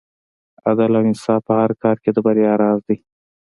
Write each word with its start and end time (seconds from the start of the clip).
عدل 0.67 0.91
او 0.97 1.03
انصاف 1.09 1.41
په 1.47 1.53
هر 1.61 1.71
کار 1.83 1.95
کې 2.03 2.09
د 2.13 2.17
بریا 2.25 2.53
راز 2.61 2.79
دی. 2.87 2.97